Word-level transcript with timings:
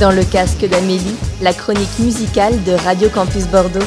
Dans 0.00 0.12
le 0.12 0.22
casque 0.22 0.64
d'Amélie, 0.64 1.16
la 1.42 1.52
chronique 1.52 1.98
musicale 1.98 2.62
de 2.62 2.70
Radio 2.70 3.08
Campus 3.08 3.48
Bordeaux. 3.48 3.84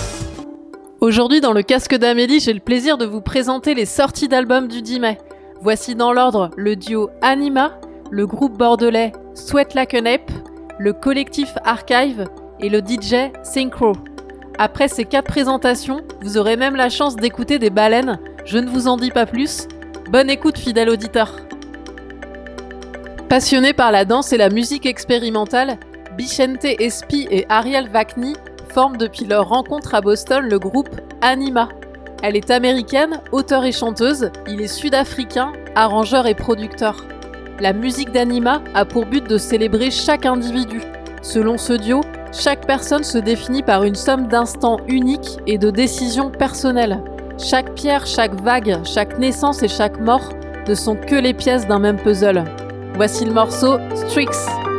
Aujourd'hui, 1.00 1.40
dans 1.40 1.54
le 1.54 1.62
casque 1.64 1.96
d'Amélie, 1.96 2.42
j'ai 2.42 2.52
le 2.52 2.60
plaisir 2.60 2.98
de 2.98 3.06
vous 3.06 3.22
présenter 3.22 3.74
les 3.74 3.86
sorties 3.86 4.28
d'albums 4.28 4.68
du 4.68 4.82
10 4.82 5.00
mai. 5.00 5.18
Voici 5.62 5.96
dans 5.96 6.12
l'ordre 6.12 6.50
le 6.58 6.76
duo 6.76 7.10
Anima, 7.22 7.80
le 8.10 8.28
groupe 8.28 8.58
bordelais 8.58 9.14
Sweat 9.36 9.74
Ape, 9.78 10.32
le 10.80 10.92
collectif 10.92 11.54
Archive 11.64 12.26
et 12.60 12.68
le 12.68 12.80
DJ 12.80 13.32
Synchro. 13.44 13.94
Après 14.60 14.90
ces 14.90 15.06
quatre 15.06 15.28
présentations, 15.28 16.02
vous 16.24 16.38
aurez 16.38 16.58
même 16.58 16.76
la 16.76 16.90
chance 16.90 17.16
d'écouter 17.16 17.58
des 17.58 17.70
baleines. 17.70 18.20
Je 18.44 18.58
ne 18.58 18.70
vous 18.70 18.90
en 18.90 18.98
dis 18.98 19.12
pas 19.12 19.26
plus. 19.26 19.66
Bonne 20.10 20.30
écoute, 20.30 20.58
fidèle 20.58 20.90
auditeur. 20.90 21.38
Passionnés 23.30 23.72
par 23.72 23.94
la 23.94 24.04
danse 24.04 24.34
et 24.34 24.38
la 24.38 24.50
musique 24.50 24.86
expérimentale, 24.86 25.78
Bichente 26.18 26.66
Espi 26.66 27.28
et 27.32 27.46
Ariel 27.48 27.88
Vakni 27.90 28.36
forment 28.74 28.98
depuis 28.98 29.26
leur 29.26 29.48
rencontre 29.48 29.96
à 29.96 30.02
Boston 30.02 30.46
le 30.50 30.60
groupe 30.60 30.90
Anima. 31.22 31.70
Elle 32.22 32.36
est 32.36 32.52
américaine, 32.52 33.22
auteure 33.32 33.64
et 33.64 33.72
chanteuse, 33.72 34.30
il 34.48 34.62
est 34.62 34.68
sud-africain, 34.68 35.54
arrangeur 35.76 36.28
et 36.28 36.36
producteur. 36.36 37.06
La 37.60 37.74
musique 37.74 38.12
d'Anima 38.12 38.62
a 38.74 38.86
pour 38.86 39.06
but 39.06 39.28
de 39.28 39.38
célébrer 39.38 39.90
chaque 39.90 40.26
individu. 40.26 40.82
Selon 41.22 41.58
ce 41.58 41.74
duo, 41.74 42.02
chaque 42.34 42.68
personne 42.68 43.04
se 43.04 43.18
définit 43.18 43.64
par 43.64 43.84
une 43.84 43.96
somme 43.96 44.28
d'instants 44.28 44.80
uniques 44.88 45.38
et 45.48 45.58
de 45.58 45.70
décisions 45.70 46.30
personnelles. 46.30 47.02
Chaque 47.38 47.74
pierre, 47.74 48.06
chaque 48.06 48.40
vague, 48.42 48.80
chaque 48.84 49.18
naissance 49.18 49.64
et 49.64 49.68
chaque 49.68 50.00
mort 50.00 50.30
ne 50.68 50.76
sont 50.76 50.96
que 50.96 51.16
les 51.16 51.34
pièces 51.34 51.68
d'un 51.68 51.80
même 51.80 51.98
puzzle. 51.98 52.44
Voici 52.96 53.26
le 53.26 53.34
morceau 53.34 53.78
Strix. 53.96 54.71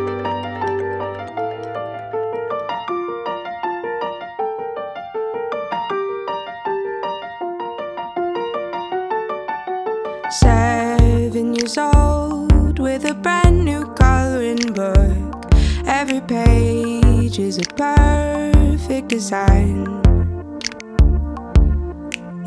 Is 17.42 17.58
a 17.58 17.62
perfect 17.74 19.08
design. 19.08 19.84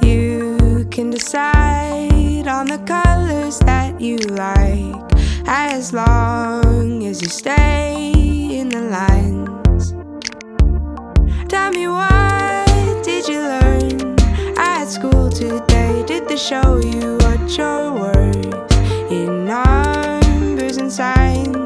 You 0.02 0.88
can 0.90 1.10
decide 1.10 2.48
on 2.48 2.68
the 2.68 2.82
colors 2.86 3.60
that 3.60 4.00
you 4.00 4.18
like 4.18 4.96
as 5.48 5.92
long 5.92 7.06
as 7.06 7.22
you 7.22 7.28
stay 7.28 8.14
in 8.60 8.70
the 8.70 8.84
lines. 8.98 9.92
Tell 11.50 11.72
me 11.72 11.88
what 11.90 13.04
did 13.04 13.28
you 13.28 13.42
learn 13.42 14.16
at 14.58 14.86
school 14.86 15.30
today? 15.30 16.04
Did 16.08 16.30
they 16.30 16.38
show 16.38 16.80
you 16.80 17.18
what 17.18 17.58
you're 17.58 17.92
worth 17.92 19.12
in 19.12 19.46
numbers 19.46 20.78
and 20.78 20.92
signs? 20.92 21.65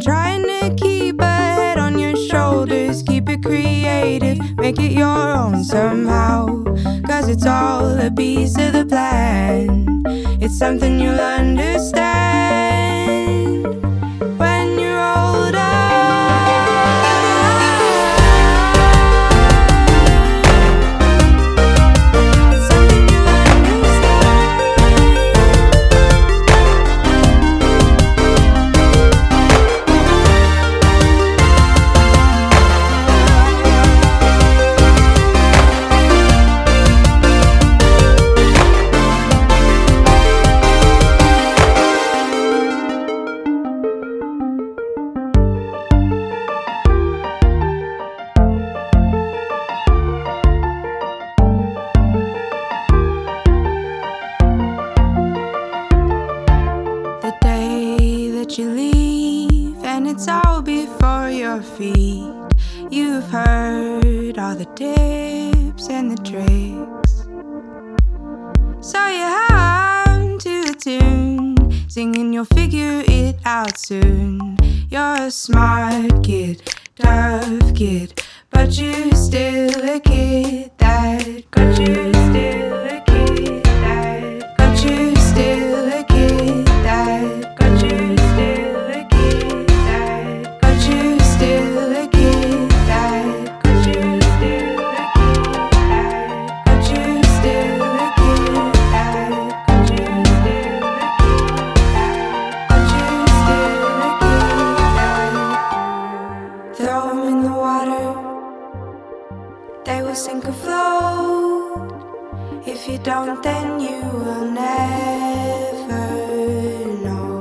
Trying 0.00 0.44
to 0.44 0.74
keep 0.76 1.20
a 1.20 1.24
head 1.24 1.78
on 1.78 1.98
your 1.98 2.16
shoulders, 2.16 3.02
keep 3.02 3.28
it 3.28 3.44
creative, 3.44 4.38
make 4.56 4.78
it 4.78 4.92
your 4.92 5.06
own 5.06 5.62
somehow. 5.62 6.64
Cause 7.06 7.28
it's 7.28 7.46
all 7.46 7.98
a 8.00 8.10
piece 8.10 8.56
of 8.58 8.72
the 8.72 8.86
plan. 8.86 10.02
It's 10.40 10.58
something 10.58 10.98
you'll 11.00 11.20
understand 11.20 12.79
your 61.54 61.62
feet. 61.62 62.32
You've 62.90 63.28
heard 63.28 64.38
all 64.38 64.54
the 64.54 64.68
tips 64.76 65.88
and 65.88 66.06
the 66.12 66.20
tricks. 66.30 67.12
So 68.80 69.00
you 69.18 69.26
hum 69.26 70.38
to 70.38 70.54
a 70.70 70.74
tune, 70.74 71.56
singing 71.88 72.32
you'll 72.32 72.44
figure 72.44 73.02
it 73.06 73.36
out 73.44 73.78
soon. 73.78 74.58
You're 74.90 75.26
a 75.26 75.30
smart 75.30 76.22
kid, 76.22 76.62
tough 76.94 77.74
kid, 77.74 78.22
but 78.50 78.78
you're 78.78 79.12
still 79.14 79.96
a 79.96 79.98
kid 79.98 80.70
that 80.78 81.50
got 81.50 81.78
you 81.80 82.12
still 82.28 82.89
sink 110.20 110.44
or 110.44 110.52
float. 110.52 111.92
If 112.66 112.86
you 112.88 112.98
don't, 112.98 113.42
then 113.42 113.80
you 113.80 114.00
will 114.22 114.46
never 114.62 116.04
know. 117.04 117.32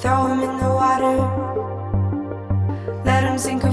Throw 0.00 0.20
'em 0.32 0.40
in 0.48 0.54
the 0.62 0.72
water, 0.80 1.16
let 3.06 3.22
'em 3.24 3.38
sink 3.38 3.64
or 3.64 3.71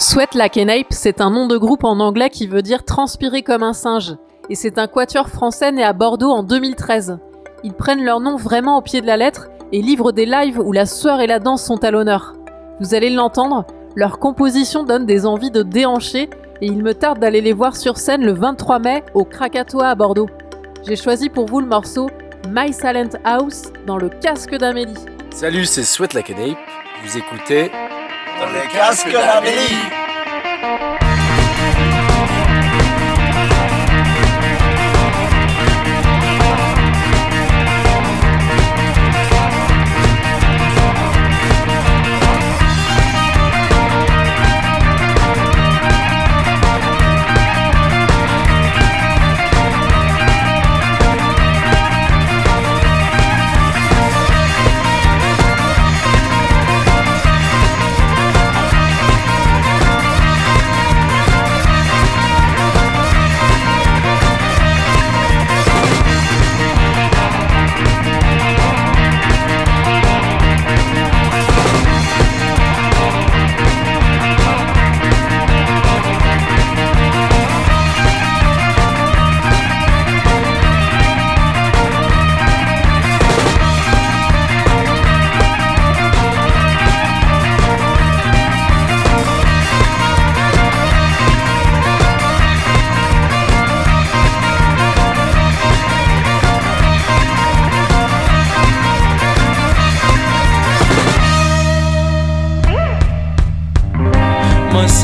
Sweat 0.00 0.36
Like 0.36 0.56
an 0.56 0.68
Ape, 0.68 0.86
c'est 0.90 1.20
un 1.20 1.28
nom 1.28 1.48
de 1.48 1.56
groupe 1.56 1.82
en 1.82 1.98
anglais 1.98 2.30
qui 2.30 2.46
veut 2.46 2.62
dire 2.62 2.84
transpirer 2.84 3.42
comme 3.42 3.64
un 3.64 3.72
singe. 3.72 4.14
Et 4.48 4.54
c'est 4.54 4.78
un 4.78 4.86
quatuor 4.86 5.28
français 5.28 5.72
né 5.72 5.82
à 5.82 5.92
Bordeaux 5.92 6.30
en 6.30 6.44
2013. 6.44 7.18
Ils 7.64 7.72
prennent 7.72 8.04
leur 8.04 8.20
nom 8.20 8.36
vraiment 8.36 8.78
au 8.78 8.80
pied 8.80 9.00
de 9.00 9.08
la 9.08 9.16
lettre 9.16 9.48
et 9.72 9.82
livrent 9.82 10.12
des 10.12 10.24
lives 10.24 10.60
où 10.60 10.70
la 10.70 10.86
sueur 10.86 11.20
et 11.20 11.26
la 11.26 11.40
danse 11.40 11.64
sont 11.64 11.82
à 11.82 11.90
l'honneur. 11.90 12.34
Vous 12.78 12.94
allez 12.94 13.10
l'entendre, 13.10 13.66
leur 13.96 14.20
composition 14.20 14.84
donne 14.84 15.04
des 15.04 15.26
envies 15.26 15.50
de 15.50 15.64
déhancher 15.64 16.30
et 16.60 16.66
il 16.66 16.80
me 16.84 16.94
tarde 16.94 17.18
d'aller 17.18 17.40
les 17.40 17.52
voir 17.52 17.74
sur 17.74 17.98
scène 17.98 18.24
le 18.24 18.32
23 18.32 18.78
mai 18.78 19.02
au 19.14 19.24
Krakatoa 19.24 19.88
à 19.88 19.94
Bordeaux. 19.96 20.30
J'ai 20.86 20.96
choisi 20.96 21.28
pour 21.28 21.46
vous 21.46 21.58
le 21.58 21.66
morceau 21.66 22.08
My 22.48 22.72
Silent 22.72 23.18
House 23.24 23.64
dans 23.84 23.98
le 23.98 24.10
casque 24.10 24.54
d'Amélie. 24.54 24.94
Salut, 25.30 25.64
c'est 25.64 25.82
Sweat 25.82 26.14
Like 26.14 26.30
an 26.30 26.52
Ape. 26.52 26.58
Vous 27.04 27.18
écoutez 27.18 27.72
dans 28.38 28.46
le 28.46 28.72
casque 28.72 29.10
d'Amélie. 29.10 29.97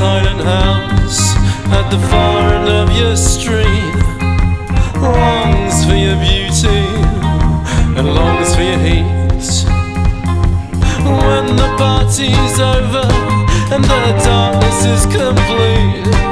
silent 0.04 0.42
house 0.42 1.34
at 1.78 1.86
the 1.90 1.98
far 2.08 2.52
end 2.56 2.68
of 2.68 2.94
your 2.94 3.16
street 3.16 3.94
longs 5.00 5.76
for 5.86 5.96
your 6.06 6.18
beauty 6.28 6.82
and 7.96 8.06
longs 8.14 8.54
for 8.54 8.64
your 8.70 8.80
heat. 8.86 9.46
When 11.20 11.46
the 11.56 11.70
party's 11.78 12.56
over 12.74 13.06
and 13.74 13.82
the 13.82 14.04
darkness 14.28 14.84
is 14.94 15.02
complete. 15.06 16.23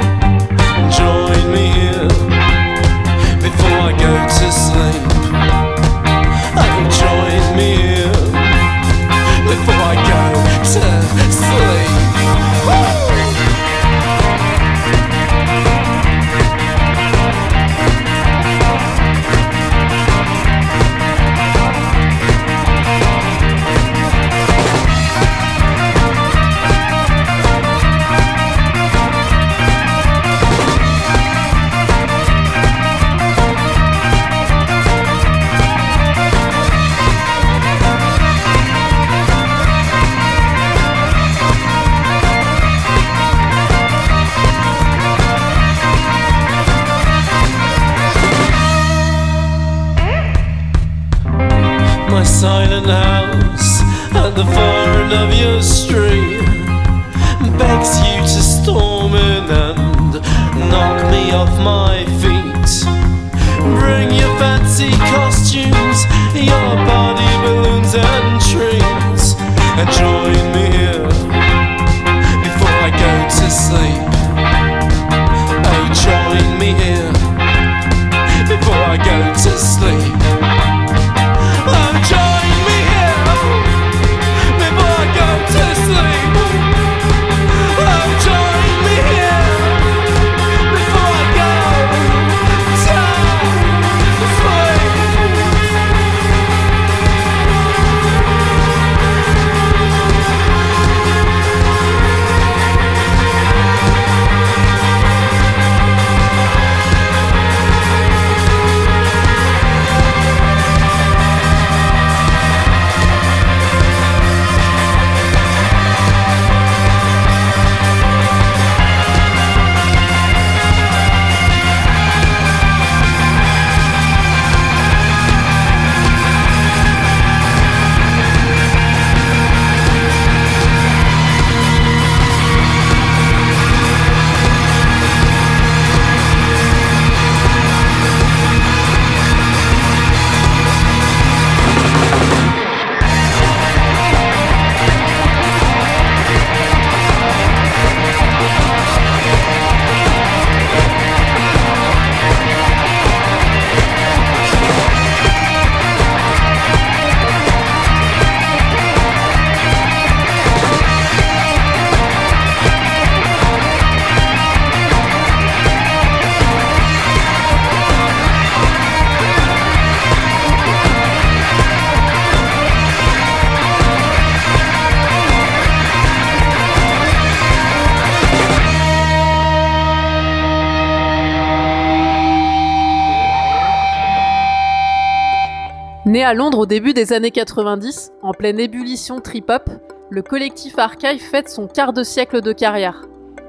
À 186.23 186.33
Londres 186.33 186.59
au 186.59 186.65
début 186.65 186.93
des 186.93 187.11
années 187.11 187.31
90, 187.31 188.13
en 188.21 188.31
pleine 188.31 188.57
ébullition 188.57 189.19
trip-hop, 189.19 189.69
le 190.09 190.21
collectif 190.21 190.79
Archive 190.79 191.21
fête 191.21 191.49
son 191.49 191.67
quart 191.67 191.91
de 191.91 192.01
siècle 192.01 192.39
de 192.39 192.53
carrière. 192.53 193.01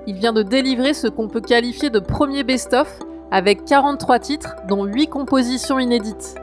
Il 0.09 0.16
vient 0.16 0.33
de 0.33 0.43
délivrer 0.43 0.93
ce 0.93 1.07
qu'on 1.07 1.28
peut 1.28 1.40
qualifier 1.40 1.88
de 1.90 2.00
premier 2.00 2.43
best-of, 2.43 2.99
avec 3.31 3.64
43 3.64 4.19
titres, 4.19 4.57
dont 4.69 4.85
8 4.85 5.07
compositions 5.07 5.78
inédites. 5.78 6.35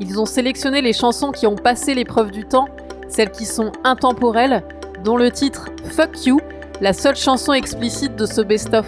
Ils 0.00 0.20
ont 0.20 0.26
sélectionné 0.26 0.82
les 0.82 0.92
chansons 0.92 1.32
qui 1.32 1.46
ont 1.46 1.56
passé 1.56 1.94
l'épreuve 1.94 2.30
du 2.30 2.44
temps, 2.44 2.68
celles 3.08 3.30
qui 3.30 3.46
sont 3.46 3.72
intemporelles, 3.82 4.62
dont 5.02 5.16
le 5.16 5.30
titre 5.30 5.70
Fuck 5.84 6.26
You, 6.26 6.40
la 6.82 6.92
seule 6.92 7.16
chanson 7.16 7.54
explicite 7.54 8.16
de 8.16 8.26
ce 8.26 8.42
best-of. 8.42 8.86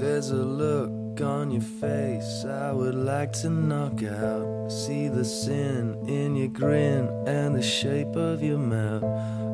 There's 0.00 0.30
a 0.30 0.36
look 0.36 1.20
on 1.20 1.50
your 1.50 1.60
face 1.60 2.46
I 2.46 2.72
would 2.72 2.94
like 2.94 3.32
to 3.42 3.50
knock 3.50 4.02
out. 4.02 4.72
See 4.72 5.08
the 5.08 5.26
sin 5.26 5.94
in 6.08 6.36
your 6.36 6.48
grin 6.48 7.06
and 7.26 7.54
the 7.54 7.60
shape 7.60 8.16
of 8.16 8.42
your 8.42 8.56
mouth. 8.56 9.04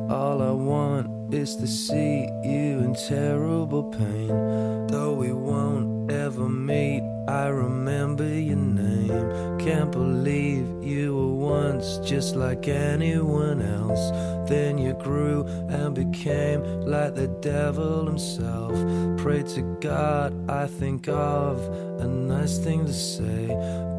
All 0.09 0.41
I 0.41 0.51
want 0.51 1.33
is 1.33 1.57
to 1.57 1.67
see 1.67 2.29
you 2.45 2.79
in 2.79 2.95
terrible 3.09 3.91
pain. 3.91 4.87
Though 4.87 5.15
we 5.15 5.33
won't 5.33 6.09
ever 6.09 6.47
meet, 6.47 7.03
I 7.27 7.47
remember 7.47 8.25
your 8.25 8.55
name. 8.55 9.57
Can't 9.59 9.91
believe 9.91 10.65
you 10.81 11.13
were 11.13 11.33
once 11.33 11.97
just 11.97 12.37
like 12.37 12.69
anyone 12.69 13.61
else. 13.61 14.11
Then 14.49 14.77
you 14.77 14.93
grew 14.93 15.45
and 15.67 15.93
became 15.93 16.61
like 16.85 17.15
the 17.15 17.27
devil 17.41 18.05
himself. 18.05 18.71
Pray 19.17 19.43
to 19.43 19.61
God, 19.81 20.49
I 20.49 20.67
think 20.67 21.09
of 21.09 21.59
a 21.99 22.07
nice 22.07 22.59
thing 22.59 22.85
to 22.85 22.93
say, 22.93 23.47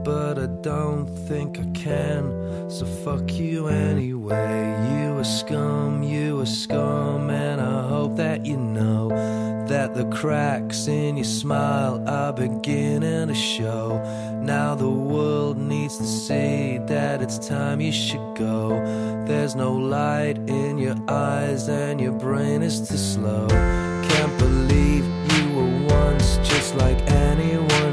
but 0.04 0.38
I 0.38 0.46
don't 0.62 1.06
think 1.28 1.58
I 1.58 1.66
can. 1.72 2.70
So 2.70 2.86
fuck 3.04 3.30
you 3.34 3.68
anyway. 3.68 4.74
You 4.90 5.18
a 5.18 5.24
scum, 5.24 6.02
you 6.02 6.40
a 6.40 6.46
scum, 6.46 7.28
and 7.28 7.60
I 7.60 7.86
hope 7.88 8.16
that 8.16 8.46
you 8.46 8.56
know 8.56 9.10
that 9.88 9.94
the 9.94 10.16
cracks 10.16 10.86
in 10.86 11.16
your 11.16 11.24
smile 11.24 12.02
are 12.08 12.32
beginning 12.32 13.28
to 13.28 13.34
show. 13.34 14.00
Now 14.42 14.74
the 14.74 14.88
world 14.88 15.56
needs 15.56 15.98
to 15.98 16.04
see 16.04 16.78
that 16.86 17.22
it's 17.22 17.38
time 17.38 17.80
you 17.80 17.92
should 17.92 18.36
go. 18.36 18.70
There's 19.26 19.54
no 19.54 19.72
light 19.72 20.38
in 20.48 20.78
your 20.78 20.96
eyes, 21.08 21.68
and 21.68 22.00
your 22.00 22.12
brain 22.12 22.62
is 22.62 22.88
too 22.88 22.96
slow. 22.96 23.46
Can't 23.48 24.38
believe 24.38 25.04
you 25.32 25.56
were 25.56 25.86
once 25.86 26.36
just 26.38 26.74
like 26.76 26.98
anyone 27.10 27.87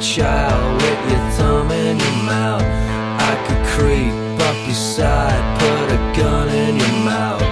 child 0.00 0.80
with 0.80 1.10
your 1.10 1.30
thumb 1.32 1.70
in 1.72 1.98
your 1.98 2.22
mouth. 2.22 2.62
I 2.62 3.34
could 3.46 3.66
creep 3.74 4.14
up 4.46 4.56
your 4.66 4.74
side, 4.74 5.42
put 5.58 5.90
a 5.90 6.00
gun 6.16 6.48
in 6.48 6.76
your 6.76 6.98
mouth. 7.04 7.42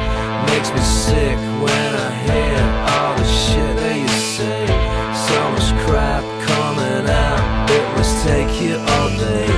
Makes 0.46 0.70
me 0.70 0.80
sick 0.80 1.38
when 1.58 1.90
I 1.94 2.10
hear 2.26 2.58
all 2.94 3.14
the 3.16 3.26
shit 3.26 3.76
that 3.82 3.96
you 3.98 4.08
say. 4.08 4.66
So 5.26 5.36
much 5.50 5.68
crap 5.86 6.22
coming 6.46 7.10
out, 7.10 7.70
it 7.70 7.84
must 7.96 8.24
take 8.24 8.52
you 8.62 8.76
all 8.78 9.08
day. 9.18 9.50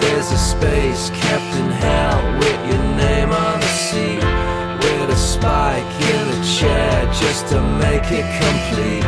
There's 0.00 0.32
a 0.32 0.38
space 0.38 1.10
kept 1.10 1.50
in 1.60 1.70
hell 1.70 2.20
with 2.38 2.60
your 2.70 2.84
name 2.96 3.30
on 3.32 3.60
the 3.60 3.72
seat. 3.84 4.24
With 4.80 5.10
a 5.10 5.16
spike 5.16 5.92
in 6.08 6.24
the 6.32 6.40
chair 6.56 7.04
just 7.12 7.48
to 7.48 7.60
make 7.60 8.08
it 8.10 8.24
complete. 8.40 8.99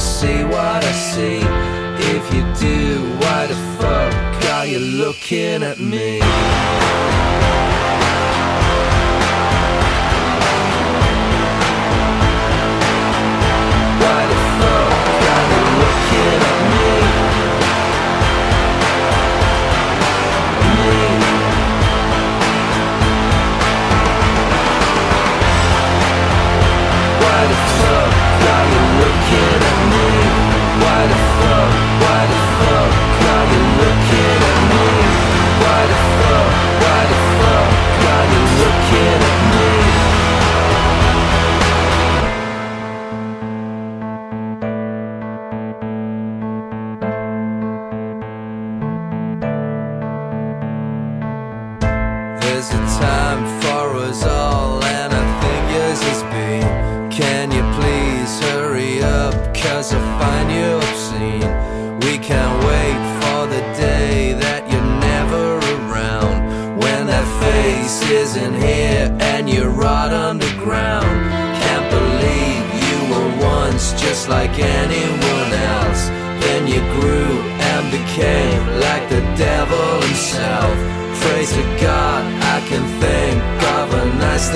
See 0.00 0.44
what 0.44 0.82
I 0.82 0.92
see? 0.92 1.40
If 2.16 2.34
you 2.34 2.42
do, 2.58 3.02
why 3.20 3.46
the 3.46 3.54
fuck 3.78 4.44
are 4.50 4.66
you 4.66 4.78
looking 4.78 5.62
at 5.62 5.78
me? 5.78 6.20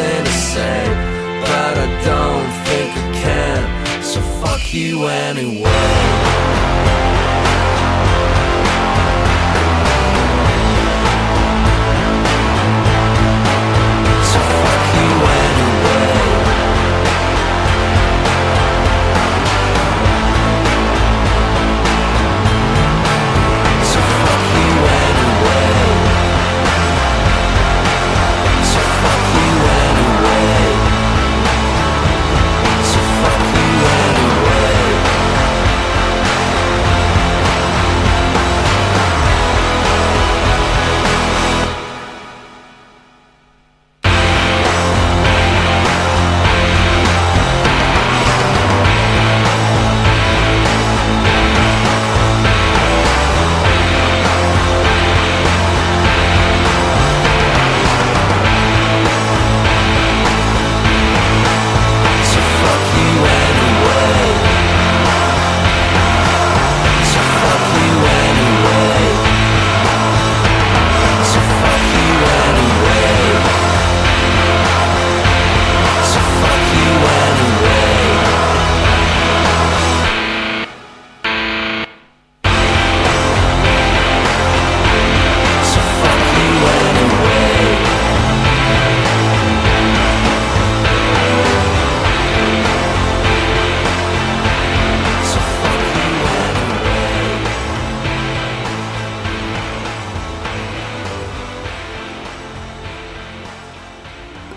A 0.04 0.12
nice 0.12 0.16
thing 0.16 0.24
to 0.24 0.32
say, 0.32 0.84
but 1.40 1.74
I 1.78 2.04
don't 2.04 2.50
think 2.66 2.90
I 2.96 3.12
can. 3.22 4.02
So 4.02 4.20
fuck 4.20 4.72
you 4.72 5.06
anyway. 5.06 7.03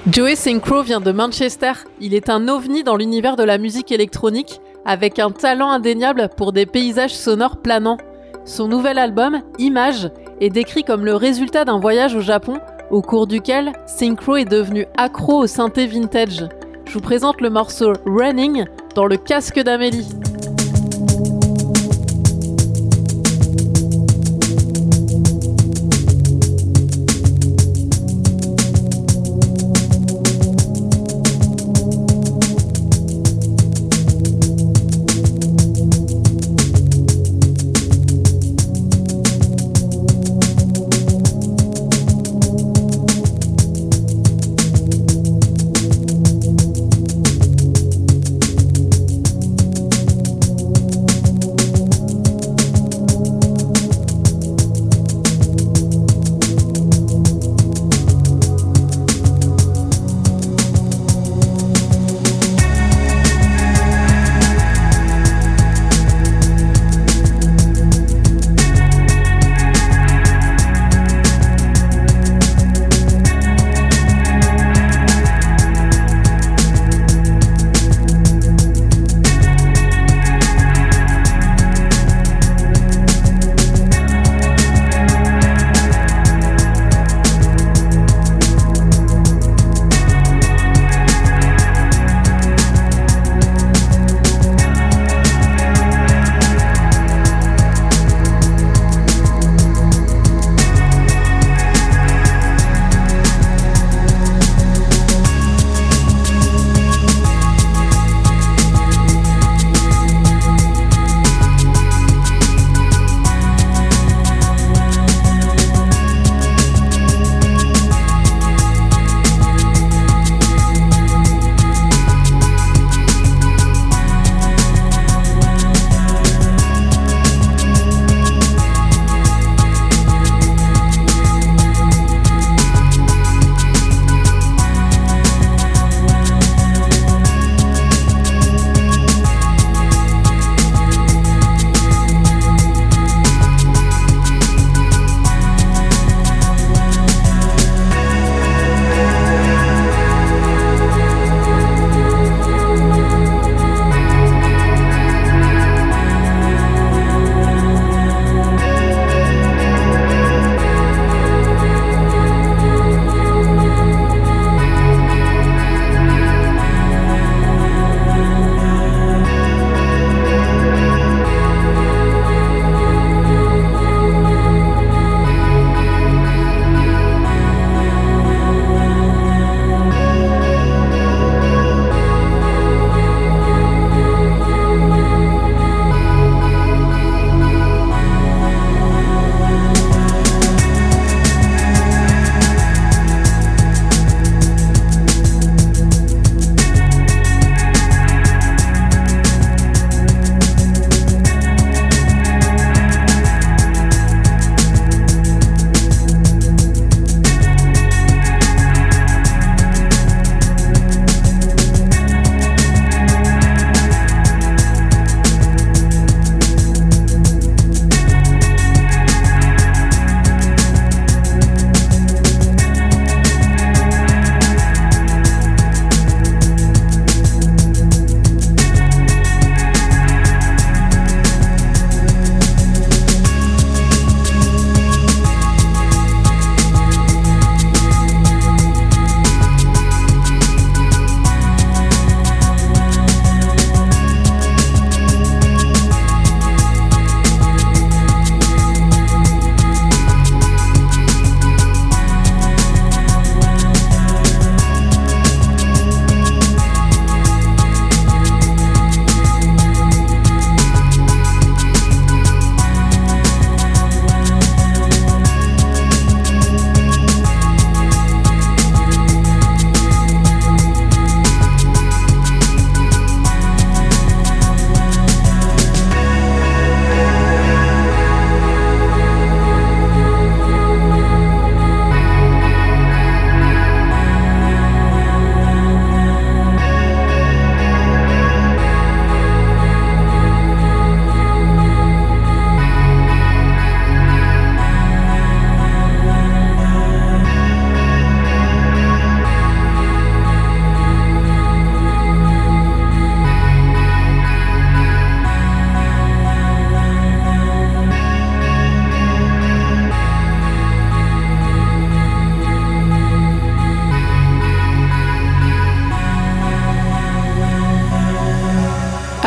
Joey 0.09 0.37
Synchro 0.37 0.83
vient 0.83 1.01
de 1.01 1.11
Manchester. 1.11 1.73
Il 1.99 2.13
est 2.13 2.29
un 2.29 2.47
ovni 2.47 2.81
dans 2.81 2.95
l'univers 2.95 3.35
de 3.35 3.43
la 3.43 3.57
musique 3.57 3.91
électronique, 3.91 4.61
avec 4.85 5.19
un 5.19 5.31
talent 5.31 5.69
indéniable 5.69 6.29
pour 6.37 6.53
des 6.53 6.65
paysages 6.65 7.13
sonores 7.13 7.57
planants. 7.57 7.97
Son 8.45 8.69
nouvel 8.69 8.99
album, 8.99 9.41
Image, 9.59 10.09
est 10.39 10.49
décrit 10.49 10.85
comme 10.85 11.03
le 11.03 11.15
résultat 11.15 11.65
d'un 11.65 11.79
voyage 11.79 12.15
au 12.15 12.21
Japon, 12.21 12.59
au 12.89 13.01
cours 13.01 13.27
duquel 13.27 13.73
Synchro 13.85 14.37
est 14.37 14.45
devenu 14.45 14.85
accro 14.95 15.39
au 15.39 15.47
synthé 15.47 15.87
vintage. 15.87 16.45
Je 16.85 16.93
vous 16.93 17.01
présente 17.01 17.41
le 17.41 17.49
morceau 17.49 17.91
Running 18.05 18.63
dans 18.95 19.07
le 19.07 19.17
casque 19.17 19.59
d'Amélie. 19.59 20.07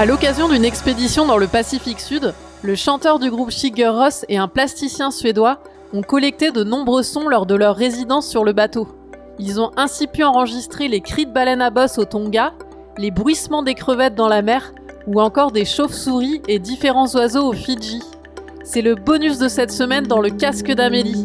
À 0.01 0.07
l'occasion 0.07 0.49
d'une 0.49 0.65
expédition 0.65 1.27
dans 1.27 1.37
le 1.37 1.47
Pacifique 1.47 2.01
Sud, 2.01 2.33
le 2.63 2.75
chanteur 2.75 3.19
du 3.19 3.31
groupe 3.31 3.51
Shiger 3.51 3.89
Ross 3.89 4.25
et 4.31 4.39
un 4.39 4.49
plasticien 4.49 5.11
suédois 5.11 5.59
ont 5.93 6.01
collecté 6.01 6.53
de 6.53 6.65
nombreux 6.65 7.03
sons 7.03 7.29
lors 7.29 7.45
de 7.45 7.55
leur 7.55 7.77
résidence 7.77 8.27
sur 8.27 8.43
le 8.43 8.55
bateau. 8.55 8.89
Ils 9.39 9.61
ont 9.61 9.73
ainsi 9.77 10.07
pu 10.07 10.25
enregistrer 10.25 10.89
les 10.89 11.03
cris 11.03 11.27
de 11.27 11.33
baleines 11.33 11.61
à 11.61 11.69
bosse 11.69 11.99
au 11.99 12.07
Tonga, 12.07 12.55
les 12.97 13.11
bruissements 13.11 13.63
des 13.63 13.75
crevettes 13.75 14.15
dans 14.15 14.29
la 14.29 14.41
mer 14.41 14.73
ou 15.07 15.21
encore 15.21 15.53
des 15.53 15.67
chauves-souris 15.67 16.41
et 16.49 16.59
différents 16.59 17.15
oiseaux 17.15 17.45
aux 17.45 17.53
Fidji. 17.53 18.01
C'est 18.65 18.81
le 18.81 18.95
bonus 18.95 19.37
de 19.37 19.49
cette 19.49 19.71
semaine 19.71 20.07
dans 20.07 20.23
le 20.23 20.31
casque 20.31 20.73
d'Amélie. 20.73 21.25